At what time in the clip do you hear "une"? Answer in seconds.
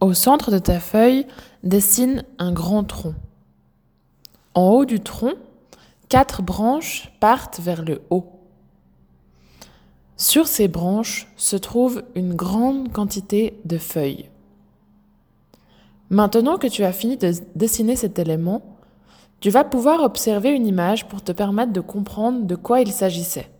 12.14-12.34, 20.50-20.66